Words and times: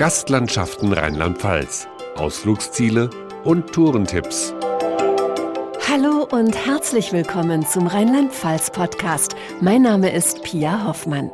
Gastlandschaften 0.00 0.94
Rheinland-Pfalz, 0.94 1.86
Ausflugsziele 2.16 3.10
und 3.44 3.70
Tourentipps. 3.70 4.54
Hallo 5.90 6.26
und 6.30 6.56
herzlich 6.56 7.12
willkommen 7.12 7.66
zum 7.66 7.86
Rheinland-Pfalz-Podcast. 7.86 9.36
Mein 9.60 9.82
Name 9.82 10.10
ist 10.10 10.42
Pia 10.42 10.86
Hoffmann. 10.86 11.30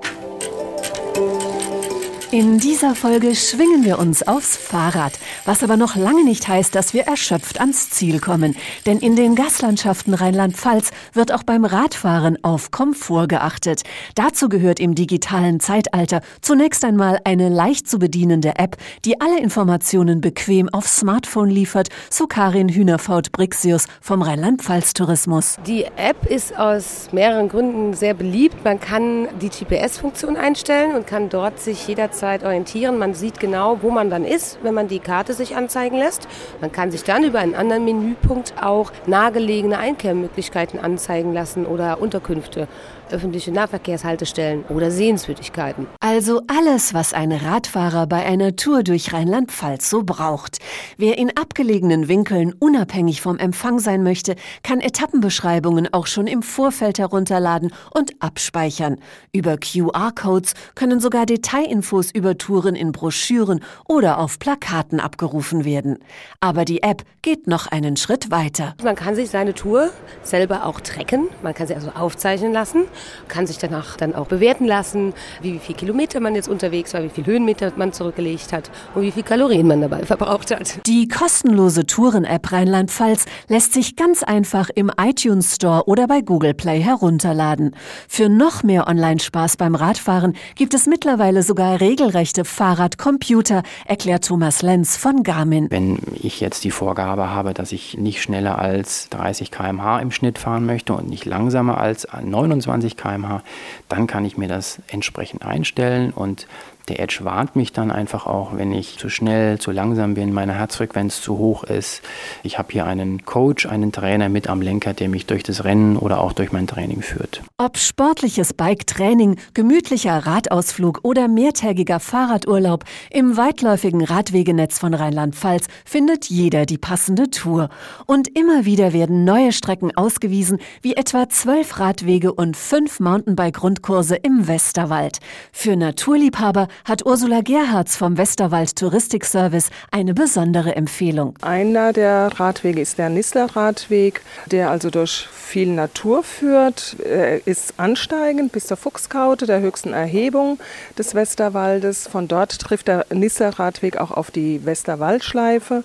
In 2.36 2.58
dieser 2.58 2.94
Folge 2.94 3.34
schwingen 3.34 3.82
wir 3.86 3.98
uns 3.98 4.28
aufs 4.28 4.58
Fahrrad, 4.58 5.18
was 5.46 5.62
aber 5.62 5.78
noch 5.78 5.96
lange 5.96 6.22
nicht 6.22 6.46
heißt, 6.46 6.74
dass 6.74 6.92
wir 6.92 7.04
erschöpft 7.04 7.60
ans 7.60 7.88
Ziel 7.88 8.20
kommen. 8.20 8.56
Denn 8.84 8.98
in 8.98 9.16
den 9.16 9.34
Gastlandschaften 9.34 10.12
Rheinland-Pfalz 10.12 10.90
wird 11.14 11.32
auch 11.32 11.44
beim 11.44 11.64
Radfahren 11.64 12.36
auf 12.44 12.70
Komfort 12.70 13.28
geachtet. 13.28 13.84
Dazu 14.16 14.50
gehört 14.50 14.80
im 14.80 14.94
digitalen 14.94 15.60
Zeitalter 15.60 16.20
zunächst 16.42 16.84
einmal 16.84 17.20
eine 17.24 17.48
leicht 17.48 17.88
zu 17.88 17.98
bedienende 17.98 18.58
App, 18.58 18.76
die 19.06 19.18
alle 19.18 19.40
Informationen 19.40 20.20
bequem 20.20 20.68
aufs 20.68 20.96
Smartphone 20.96 21.48
liefert, 21.48 21.88
so 22.10 22.26
Karin 22.26 22.68
Hühnerfaut-Brixius 22.68 23.86
vom 24.02 24.20
Rheinland-Pfalz-Tourismus. 24.20 25.56
Die 25.66 25.84
App 25.84 26.26
ist 26.26 26.54
aus 26.58 27.08
mehreren 27.12 27.48
Gründen 27.48 27.94
sehr 27.94 28.12
beliebt. 28.12 28.62
Man 28.62 28.78
kann 28.78 29.26
die 29.40 29.48
GPS-Funktion 29.48 30.36
einstellen 30.36 30.94
und 30.94 31.06
kann 31.06 31.30
dort 31.30 31.60
sich 31.60 31.88
jederzeit 31.88 32.25
Zeit 32.26 32.42
orientieren. 32.42 32.98
Man 32.98 33.14
sieht 33.14 33.38
genau, 33.38 33.78
wo 33.82 33.90
man 33.92 34.10
dann 34.10 34.24
ist, 34.24 34.58
wenn 34.64 34.74
man 34.74 34.88
die 34.88 34.98
Karte 34.98 35.32
sich 35.32 35.54
anzeigen 35.54 35.96
lässt. 35.96 36.26
Man 36.60 36.72
kann 36.72 36.90
sich 36.90 37.04
dann 37.04 37.22
über 37.22 37.38
einen 37.38 37.54
anderen 37.54 37.84
Menüpunkt 37.84 38.54
auch 38.60 38.90
nahegelegene 39.06 39.78
Einkehrmöglichkeiten 39.78 40.80
anzeigen 40.80 41.32
lassen 41.32 41.66
oder 41.66 42.00
Unterkünfte 42.00 42.66
öffentliche 43.10 43.52
Nahverkehrshaltestellen 43.52 44.64
oder 44.68 44.90
Sehenswürdigkeiten. 44.90 45.86
Also 46.00 46.42
alles, 46.46 46.94
was 46.94 47.12
ein 47.12 47.32
Radfahrer 47.32 48.06
bei 48.06 48.24
einer 48.24 48.56
Tour 48.56 48.82
durch 48.82 49.12
Rheinland-Pfalz 49.12 49.88
so 49.88 50.02
braucht. 50.02 50.58
Wer 50.96 51.18
in 51.18 51.36
abgelegenen 51.36 52.08
Winkeln 52.08 52.52
unabhängig 52.58 53.20
vom 53.20 53.38
Empfang 53.38 53.78
sein 53.78 54.02
möchte, 54.02 54.36
kann 54.62 54.80
Etappenbeschreibungen 54.80 55.92
auch 55.92 56.06
schon 56.06 56.26
im 56.26 56.42
Vorfeld 56.42 56.98
herunterladen 56.98 57.72
und 57.92 58.12
abspeichern. 58.20 58.98
Über 59.32 59.56
QR-Codes 59.56 60.54
können 60.74 61.00
sogar 61.00 61.26
Detailinfos 61.26 62.10
über 62.10 62.38
Touren 62.38 62.74
in 62.74 62.92
Broschüren 62.92 63.60
oder 63.86 64.18
auf 64.18 64.38
Plakaten 64.38 65.00
abgerufen 65.00 65.64
werden. 65.64 65.98
Aber 66.40 66.64
die 66.64 66.82
App 66.82 67.02
geht 67.22 67.46
noch 67.46 67.66
einen 67.66 67.96
Schritt 67.96 68.30
weiter. 68.30 68.74
Man 68.82 68.96
kann 68.96 69.14
sich 69.14 69.30
seine 69.30 69.54
Tour 69.54 69.90
selber 70.22 70.66
auch 70.66 70.80
tracken, 70.80 71.28
man 71.42 71.54
kann 71.54 71.66
sie 71.66 71.74
also 71.74 71.90
aufzeichnen 71.90 72.52
lassen 72.52 72.84
kann 73.28 73.46
sich 73.46 73.58
danach 73.58 73.96
dann 73.96 74.14
auch 74.14 74.26
bewerten 74.26 74.66
lassen, 74.66 75.14
wie 75.40 75.58
viel 75.58 75.74
Kilometer 75.74 76.20
man 76.20 76.34
jetzt 76.34 76.48
unterwegs 76.48 76.94
war, 76.94 77.02
wie 77.02 77.08
viel 77.08 77.26
Höhenmeter 77.26 77.72
man 77.76 77.92
zurückgelegt 77.92 78.52
hat 78.52 78.70
und 78.94 79.02
wie 79.02 79.10
viel 79.10 79.22
Kalorien 79.22 79.66
man 79.66 79.80
dabei 79.80 80.04
verbraucht 80.04 80.50
hat. 80.50 80.86
Die 80.86 81.08
kostenlose 81.08 81.86
Touren-App 81.86 82.52
Rheinland-Pfalz 82.52 83.24
lässt 83.48 83.72
sich 83.72 83.96
ganz 83.96 84.22
einfach 84.22 84.70
im 84.74 84.90
iTunes 85.00 85.56
Store 85.56 85.84
oder 85.86 86.06
bei 86.06 86.20
Google 86.20 86.54
Play 86.54 86.80
herunterladen. 86.80 87.74
Für 88.08 88.28
noch 88.28 88.62
mehr 88.62 88.86
Online-Spaß 88.86 89.56
beim 89.56 89.74
Radfahren 89.74 90.34
gibt 90.54 90.74
es 90.74 90.86
mittlerweile 90.86 91.42
sogar 91.42 91.80
regelrechte 91.80 92.44
Fahrradcomputer, 92.44 93.62
erklärt 93.86 94.26
Thomas 94.26 94.62
Lenz 94.62 94.96
von 94.96 95.22
Garmin. 95.22 95.66
Wenn 95.70 95.98
ich 96.22 96.40
jetzt 96.40 96.64
die 96.64 96.70
Vorgabe 96.70 97.30
habe, 97.30 97.54
dass 97.54 97.72
ich 97.72 97.96
nicht 97.96 98.22
schneller 98.22 98.58
als 98.58 99.08
30 99.10 99.50
km/h 99.50 100.00
im 100.00 100.10
Schnitt 100.10 100.38
fahren 100.38 100.66
möchte 100.66 100.92
und 100.92 101.08
nicht 101.08 101.24
langsamer 101.24 101.78
als 101.78 102.06
29 102.22 102.85
20 102.94 102.96
km/h, 102.96 103.42
dann 103.88 104.06
kann 104.06 104.24
ich 104.24 104.36
mir 104.36 104.48
das 104.48 104.80
entsprechend 104.88 105.44
einstellen 105.44 106.12
und 106.12 106.46
der 106.88 107.00
Edge 107.00 107.20
warnt 107.22 107.56
mich 107.56 107.72
dann 107.72 107.90
einfach 107.90 108.26
auch, 108.26 108.56
wenn 108.56 108.72
ich 108.72 108.98
zu 108.98 109.08
schnell, 109.08 109.58
zu 109.58 109.70
langsam 109.70 110.14
bin, 110.14 110.32
meine 110.32 110.54
Herzfrequenz 110.54 111.20
zu 111.20 111.38
hoch 111.38 111.64
ist. 111.64 112.02
Ich 112.42 112.58
habe 112.58 112.72
hier 112.72 112.86
einen 112.86 113.24
Coach, 113.24 113.66
einen 113.66 113.92
Trainer 113.92 114.28
mit 114.28 114.48
am 114.48 114.62
Lenker, 114.62 114.94
der 114.94 115.08
mich 115.08 115.26
durch 115.26 115.42
das 115.42 115.64
Rennen 115.64 115.96
oder 115.96 116.20
auch 116.20 116.32
durch 116.32 116.52
mein 116.52 116.66
Training 116.66 117.02
führt. 117.02 117.42
Ob 117.58 117.78
sportliches 117.78 118.54
Bike-Training, 118.54 119.36
gemütlicher 119.54 120.26
Radausflug 120.26 121.00
oder 121.02 121.28
mehrtägiger 121.28 122.00
Fahrradurlaub, 122.00 122.84
im 123.10 123.36
weitläufigen 123.36 124.04
Radwegenetz 124.04 124.78
von 124.78 124.94
Rheinland-Pfalz 124.94 125.66
findet 125.84 126.26
jeder 126.26 126.66
die 126.66 126.78
passende 126.78 127.30
Tour. 127.30 127.68
Und 128.06 128.28
immer 128.38 128.64
wieder 128.64 128.92
werden 128.92 129.24
neue 129.24 129.52
Strecken 129.52 129.96
ausgewiesen, 129.96 130.58
wie 130.82 130.94
etwa 130.94 131.28
zwölf 131.28 131.78
Radwege 131.80 132.32
und 132.32 132.56
fünf 132.56 133.00
Mountainbike-Rundkurse 133.00 134.16
im 134.16 134.46
Westerwald. 134.46 135.18
Für 135.52 135.76
Naturliebhaber 135.76 136.68
hat 136.84 137.06
Ursula 137.06 137.40
Gerhards 137.40 137.96
vom 137.96 138.18
Westerwald 138.18 138.76
Touristikservice 138.76 139.70
eine 139.90 140.14
besondere 140.14 140.76
Empfehlung. 140.76 141.34
Einer 141.42 141.92
der 141.92 142.30
Radwege 142.38 142.80
ist 142.80 142.98
der 142.98 143.08
Nissler-Radweg, 143.08 144.20
der 144.50 144.70
also 144.70 144.90
durch 144.90 145.28
viel 145.32 145.68
Natur 145.68 146.22
führt. 146.22 146.96
Er 147.04 147.46
ist 147.46 147.74
ansteigend 147.78 148.52
bis 148.52 148.66
zur 148.66 148.76
Fuchskaute, 148.76 149.46
der 149.46 149.60
höchsten 149.60 149.92
Erhebung 149.92 150.58
des 150.98 151.14
Westerwaldes. 151.14 152.08
Von 152.08 152.28
dort 152.28 152.58
trifft 152.58 152.88
der 152.88 153.06
Nissler-Radweg 153.12 153.96
auch 153.96 154.10
auf 154.10 154.30
die 154.30 154.64
Westerwaldschleife 154.64 155.84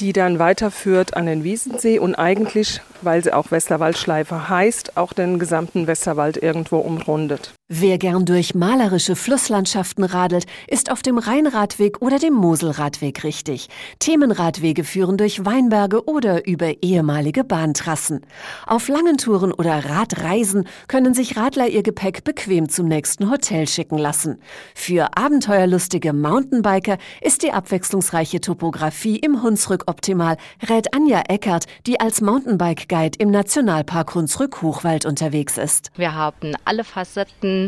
die 0.00 0.12
dann 0.12 0.40
weiterführt 0.40 1.14
an 1.14 1.26
den 1.26 1.44
Wiesensee 1.44 2.00
und 2.00 2.16
eigentlich, 2.16 2.80
weil 3.02 3.22
sie 3.22 3.32
auch 3.32 3.52
Westerwaldschleife 3.52 4.48
heißt, 4.48 4.96
auch 4.96 5.12
den 5.12 5.38
gesamten 5.38 5.86
Westerwald 5.86 6.36
irgendwo 6.36 6.78
umrundet. 6.78 7.52
Wer 7.74 7.96
gern 7.96 8.26
durch 8.26 8.54
malerische 8.54 9.16
Flusslandschaften 9.16 10.04
radelt, 10.04 10.44
ist 10.68 10.92
auf 10.92 11.00
dem 11.00 11.16
Rheinradweg 11.16 12.02
oder 12.02 12.18
dem 12.18 12.34
Moselradweg 12.34 13.24
richtig. 13.24 13.70
Themenradwege 13.98 14.84
führen 14.84 15.16
durch 15.16 15.46
Weinberge 15.46 16.04
oder 16.04 16.46
über 16.46 16.82
ehemalige 16.82 17.44
Bahntrassen. 17.44 18.26
Auf 18.66 18.88
langen 18.88 19.16
Touren 19.16 19.52
oder 19.54 19.86
Radreisen 19.86 20.68
können 20.86 21.14
sich 21.14 21.38
Radler 21.38 21.66
ihr 21.66 21.82
Gepäck 21.82 22.24
bequem 22.24 22.68
zum 22.68 22.88
nächsten 22.88 23.30
Hotel 23.30 23.66
schicken 23.66 23.96
lassen. 23.96 24.42
Für 24.74 25.16
abenteuerlustige 25.16 26.12
Mountainbiker 26.12 26.98
ist 27.22 27.42
die 27.42 27.52
abwechslungsreiche 27.52 28.42
Topografie 28.42 29.16
im 29.16 29.42
Hunsrück 29.42 29.84
optimal, 29.86 30.36
rät 30.68 30.92
Anja 30.92 31.22
Eckert, 31.26 31.64
die 31.86 31.98
als 31.98 32.20
Mountainbike-Guide 32.20 33.16
im 33.18 33.30
Nationalpark 33.30 34.14
Hunsrück-Hochwald 34.14 35.06
unterwegs 35.06 35.56
ist. 35.56 35.90
Wir 35.96 36.14
haben 36.14 36.54
alle 36.66 36.84
Facetten 36.84 37.61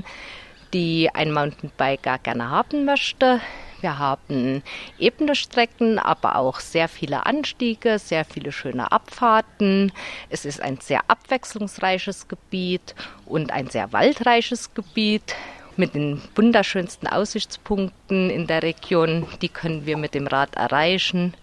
die 0.72 1.10
ein 1.12 1.32
Mountainbiker 1.32 2.18
gerne 2.18 2.50
haben 2.50 2.84
möchte. 2.84 3.40
Wir 3.80 3.98
haben 3.98 4.62
ebene 4.98 5.34
Strecken, 5.34 5.98
aber 5.98 6.36
auch 6.36 6.58
sehr 6.58 6.88
viele 6.88 7.26
Anstiege, 7.26 7.98
sehr 7.98 8.24
viele 8.24 8.50
schöne 8.50 8.90
Abfahrten. 8.90 9.92
Es 10.30 10.46
ist 10.46 10.62
ein 10.62 10.78
sehr 10.80 11.02
abwechslungsreiches 11.08 12.26
Gebiet 12.26 12.94
und 13.26 13.52
ein 13.52 13.68
sehr 13.68 13.92
waldreiches 13.92 14.72
Gebiet 14.72 15.34
mit 15.76 15.94
den 15.94 16.22
wunderschönsten 16.34 17.08
Aussichtspunkten 17.08 18.30
in 18.30 18.46
der 18.46 18.62
Region. 18.62 19.26
Die 19.42 19.50
können 19.50 19.84
wir 19.84 19.98
mit 19.98 20.14
dem 20.14 20.26
Rad 20.26 20.56
erreichen 20.56 21.34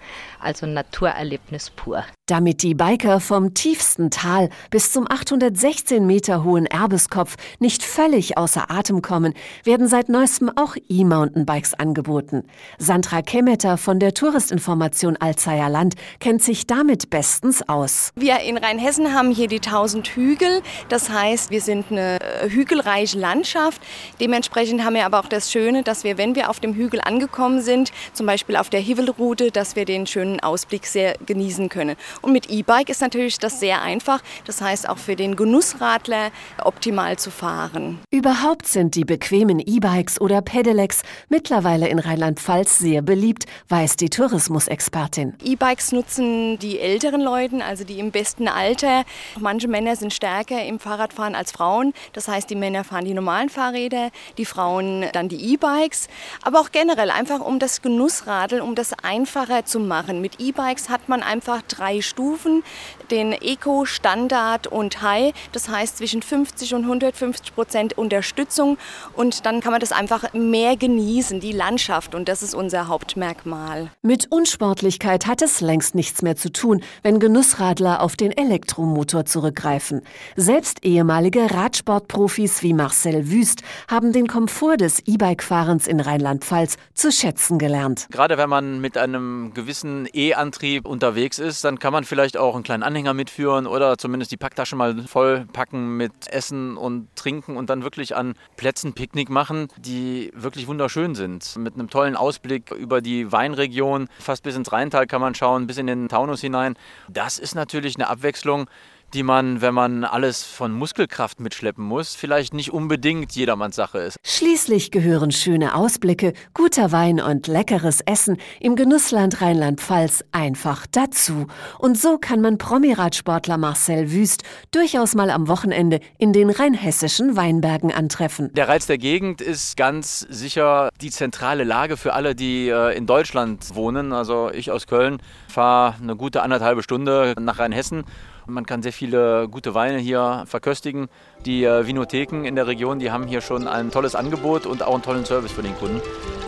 also 0.44 0.66
Naturerlebnis 0.66 1.69
pur. 1.69 2.03
Damit 2.28 2.63
die 2.63 2.75
Biker 2.75 3.19
vom 3.19 3.53
tiefsten 3.53 4.09
Tal 4.09 4.50
bis 4.69 4.91
zum 4.94 5.06
816 5.09 6.06
Meter 6.06 6.44
hohen 6.44 6.66
Erbeskopf 6.66 7.35
nicht 7.59 7.84
völlig 7.84 8.38
außer 8.38 8.72
Atem 8.72 9.02
kommen, 9.02 9.34
werden 9.66 9.88
seit 9.88 10.07
neuestem 10.07 10.50
auch 10.56 10.75
E-Mountainbikes 10.88 11.74
angeboten. 11.74 12.44
Sandra 12.78 13.22
Kemeter 13.22 13.78
von 13.78 14.00
der 14.00 14.13
Touristinformation 14.13 15.18
Alzeier 15.18 15.69
Land 15.69 15.96
kennt 16.19 16.41
sich 16.41 16.68
damit 16.68 17.09
bestens 17.09 17.68
aus. 17.68 18.12
Wir 18.16 18.40
in 18.40 18.58
Rheinhessen 18.58 19.13
haben 19.13 19.31
hier 19.31 19.47
die 19.47 19.58
1000 19.58 20.08
Hügel. 20.08 20.62
Das 20.88 21.09
heißt, 21.09 21.52
wir 21.52 21.62
sind 21.62 21.91
eine 21.91 22.22
äh, 22.22 22.50
hügelreiche 22.50 23.19
Landschaft. 23.19 23.81
Dementsprechend 24.19 24.85
haben 24.85 24.96
wir 24.96 25.06
aber 25.06 25.19
auch 25.19 25.28
das 25.28 25.52
Schöne, 25.52 25.84
dass 25.84 26.03
wir, 26.03 26.18
wenn 26.18 26.35
wir 26.35 26.50
auf 26.50 26.59
dem 26.59 26.73
Hügel 26.73 27.02
angekommen 27.02 27.61
sind, 27.61 27.91
zum 28.14 28.26
Beispiel 28.26 28.55
auf 28.55 28.70
der 28.70 28.79
Hivelroute, 28.79 29.52
dass 29.52 29.76
wir 29.76 29.84
den 29.84 30.08
schönen 30.08 30.31
schönen 30.32 30.40
Ausblick 30.40 30.86
sehr 30.86 31.16
genießen 31.26 31.70
können. 31.70 31.96
Und 32.22 32.32
mit 32.32 32.50
E-Bike 32.50 32.90
ist 32.90 33.02
natürlich 33.02 33.38
das 33.38 33.60
sehr 33.60 33.82
einfach. 33.82 34.22
Das 34.46 34.62
heißt 34.62 34.88
auch 34.88 34.98
für 34.98 35.16
den 35.16 35.36
Genussradler 35.36 36.32
optimal 36.64 37.18
zu 37.18 37.32
fahren. 37.32 38.00
Überhaupt 38.12 38.68
sind 38.68 38.96
die 38.96 39.04
bequemen 39.04 39.60
E-Bikes 39.60 40.22
oder 40.22 40.42
Pedelecs 40.42 41.04
mittlerweile 41.30 41.88
in 41.88 42.00
Rheinland-Pfalz 42.00 42.80
sehr 42.80 43.02
beliebt, 43.02 43.46
weiß 43.70 43.96
die 43.98 44.10
Tourismusexpertin. 44.10 45.34
E-Bikes 45.44 45.92
nutzen 45.92 46.58
die 46.60 46.80
älteren 46.80 47.22
Leute, 47.22 47.64
also 47.64 47.84
die 47.84 48.00
im 48.00 48.12
besten 48.12 48.48
Alter. 48.48 49.04
Manche 49.40 49.68
Männer 49.68 49.96
sind 49.96 50.14
stärker 50.14 50.64
im 50.64 50.80
Fahrradfahren 50.80 51.36
als 51.36 51.52
Frauen. 51.52 51.94
Das 52.14 52.28
heißt, 52.28 52.50
die 52.50 52.56
Männer 52.56 52.84
fahren 52.84 53.06
die 53.06 53.14
normalen 53.14 53.50
Fahrräder, 53.50 54.12
die 54.38 54.46
Frauen 54.46 55.06
dann 55.14 55.28
die 55.28 55.54
E-Bikes. 55.54 56.08
Aber 56.44 56.60
auch 56.62 56.72
generell 56.72 57.12
einfach 57.12 57.40
um 57.40 57.60
das 57.60 57.82
Genussradeln, 57.82 58.62
um 58.62 58.76
das 58.76 58.94
einfacher 59.04 59.66
zu 59.66 59.80
machen 59.80 60.21
Mit 60.22 60.40
E-Bikes 60.40 60.90
hat 60.90 61.09
man 61.09 61.23
einfach 61.23 61.62
drei 61.64 62.02
Stufen, 62.02 62.64
den 63.09 63.34
Eco, 63.34 63.85
Standard 63.85 64.68
und 64.68 65.02
High. 65.02 65.34
Das 65.52 65.68
heißt 65.68 65.97
zwischen 65.97 66.22
50 66.22 66.76
und 66.76 66.84
150 66.84 67.56
Prozent 67.56 67.97
Unterstützung 67.97 68.78
und 69.14 69.46
dann 69.46 69.62
kann 69.62 69.72
man 69.72 69.82
das 69.82 69.91
einfach 69.91 70.34
mehr 70.34 70.78
genießen, 70.78 71.40
die 71.40 71.52
Landschaft 71.52 72.16
und 72.16 72.29
das 72.29 72.44
ist 72.44 72.53
unser 72.53 72.88
Hauptmerkmal. 72.88 73.90
Mit 74.02 74.32
Unsportlichkeit 74.32 75.28
hat 75.28 75.41
es 75.41 75.62
längst 75.62 75.96
nichts 75.96 76.22
mehr 76.22 76.35
zu 76.35 76.52
tun, 76.52 76.84
wenn 77.03 77.20
Genussradler 77.20 78.02
auf 78.02 78.16
den 78.16 78.32
Elektromotor 78.32 79.26
zurückgreifen. 79.26 80.02
Selbst 80.35 80.85
ehemalige 80.85 81.52
Radsportprofis 81.52 82.62
wie 82.64 82.73
Marcel 82.73 83.29
Wüst 83.29 83.64
haben 83.90 84.14
den 84.14 84.28
Komfort 84.28 84.78
des 84.78 85.00
E-Bike-Fahrens 85.06 85.88
in 85.88 86.00
Rheinland-Pfalz 86.00 86.78
zu 86.94 87.12
schätzen 87.12 87.58
gelernt. 87.58 88.08
Gerade 88.12 88.38
wenn 88.38 88.50
man 88.50 88.82
mit 88.82 88.97
einem 88.97 89.53
gewissen 89.53 90.08
E-Antrieb 90.13 90.85
unterwegs 90.85 91.40
ist, 91.40 91.63
dann 91.63 91.79
kann 91.79 91.93
man 91.93 92.03
vielleicht 92.03 92.37
auch 92.37 92.55
einen 92.55 92.63
kleinen 92.63 92.84
Anhänger 92.84 93.13
mitführen 93.13 93.67
oder 93.67 93.97
zumindest 93.97 94.31
die 94.31 94.37
Packtasche 94.37 94.75
mal 94.75 95.03
vollpacken 95.03 95.97
mit 95.97 96.28
Essen 96.28 96.78
und 96.78 97.08
Trinken 97.16 97.58
und 97.58 97.69
dann 97.69 97.84
wirklich 97.84 98.16
an 98.16 98.35
Plätzen 98.58 98.93
Picknick 98.93 99.29
machen, 99.29 99.67
die 99.78 100.31
wirklich 100.35 100.67
wunderschön 100.67 101.16
sind. 101.16 101.55
Mit 101.58 101.75
einem 101.75 101.90
tollen 101.90 102.16
Ausblick 102.16 102.72
über 102.72 103.02
die 103.02 103.31
Weinregion, 103.31 104.08
fast 104.19 104.43
bis 104.43 104.55
ins 104.55 104.72
Rheintal 104.72 105.08
kann 105.08 105.22
man 105.22 105.35
schauen, 105.35 105.67
bis 105.67 105.78
in 105.78 105.87
den 105.87 106.09
Taunus 106.09 106.41
hinein. 106.41 106.75
Das 107.09 107.40
ist 107.40 107.55
natürlich 107.55 107.96
eine 107.96 108.08
Abwechslung, 108.08 108.67
die 109.13 109.23
man, 109.23 109.61
wenn 109.61 109.73
man 109.73 110.03
alles 110.03 110.43
von 110.43 110.72
Muskelkraft 110.72 111.40
mitschleppen 111.40 111.84
muss, 111.84 112.16
vielleicht 112.16 112.53
nicht 112.53 112.72
unbedingt 112.72 113.34
jedermanns 113.34 113.75
Sache 113.75 113.99
ist. 113.99 114.17
Schließlich 114.23 114.91
gehören 114.91 115.31
schöne 115.31 115.75
Ausblicke, 115.75 116.34
guter 116.53 116.91
Wein 116.91 117.19
und 117.19 117.47
leckeres 117.47 118.02
Essen 118.02 118.37
im 118.59 118.75
Genussland 118.75 119.41
Rheinland-Pfalz 119.41 120.23
einfach 120.31 120.87
dazu. 120.87 121.47
Und 121.79 121.97
so 121.97 122.17
kann 122.17 122.41
man 122.41 122.58
Promiradsportler 122.58 123.58
Marcel 123.58 124.11
Wüst 124.11 124.43
durchaus 124.72 125.16
mal 125.16 125.29
am 125.29 125.47
Wochenende 125.47 125.99
in 126.17 126.34
den 126.34 126.49
rheinhessischen 126.49 127.35
Weinbergen 127.35 127.91
antreffen. 127.91 128.53
Der 128.53 128.67
Reiz 128.67 128.85
der 128.85 128.97
Gegend 128.97 129.41
ist 129.41 129.78
ganz 129.78 130.19
sicher 130.29 130.90
die 131.02 131.11
zentrale 131.11 131.63
Lage 131.63 131.97
für 131.97 132.13
alle, 132.13 132.35
die 132.35 132.69
äh, 132.69 132.96
in 132.96 133.05
Deutschland 133.05 133.75
wohnen. 133.75 134.13
Also 134.13 134.49
ich 134.53 134.72
aus 134.72 134.87
Köln 134.87 135.22
fahre 135.47 135.96
eine 136.02 136.16
gute 136.16 136.41
anderthalbe 136.41 136.84
Stunde 136.84 137.35
nach 137.40 137.59
Rheinhessen 137.59 138.05
man 138.47 138.66
kann 138.66 138.82
sehr 138.82 138.93
viele 138.93 139.47
gute 139.49 139.73
Weine 139.73 139.97
hier 139.97 140.43
verköstigen. 140.47 141.09
Die 141.46 141.64
äh, 141.64 141.88
Vinotheken 141.88 142.46
in 142.46 142.55
der 142.55 142.67
Region, 142.67 142.99
die 142.99 143.11
haben 143.11 143.28
hier 143.28 143.41
schon 143.41 143.67
ein 143.67 143.91
tolles 143.91 144.16
Angebot 144.16 144.66
und 144.66 144.84
auch 144.84 144.93
einen 144.93 145.03
tollen 145.03 145.26
Service 145.26 145.52
für 145.52 145.64
den 145.64 145.76
Kunden. 145.78 146.02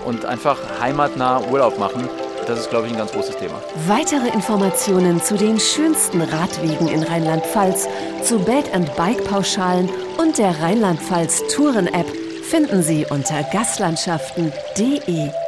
Und 0.05 0.25
einfach 0.25 0.57
heimatnah 0.81 1.41
Urlaub 1.49 1.79
machen, 1.79 2.09
das 2.47 2.59
ist, 2.59 2.69
glaube 2.69 2.87
ich, 2.87 2.93
ein 2.93 2.97
ganz 2.97 3.11
großes 3.11 3.37
Thema. 3.37 3.55
Weitere 3.87 4.27
Informationen 4.27 5.21
zu 5.21 5.37
den 5.37 5.59
schönsten 5.59 6.21
Radwegen 6.21 6.89
in 6.89 7.03
Rheinland-Pfalz, 7.03 7.87
zu 8.21 8.39
Bed-and-Bike-Pauschalen 8.39 9.89
und 10.17 10.37
der 10.37 10.61
Rheinland-Pfalz 10.61 11.43
Touren-App 11.53 12.07
finden 12.43 12.83
Sie 12.83 13.05
unter 13.09 13.43
gaslandschaften.de. 13.43 15.42